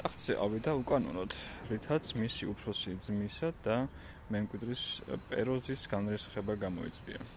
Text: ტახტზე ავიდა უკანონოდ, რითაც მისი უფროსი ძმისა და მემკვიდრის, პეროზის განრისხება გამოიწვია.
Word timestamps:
ტახტზე 0.00 0.34
ავიდა 0.42 0.74
უკანონოდ, 0.80 1.32
რითაც 1.70 2.12
მისი 2.20 2.48
უფროსი 2.52 2.94
ძმისა 3.08 3.50
და 3.66 3.80
მემკვიდრის, 4.36 4.86
პეროზის 5.34 5.86
განრისხება 5.96 6.58
გამოიწვია. 6.66 7.30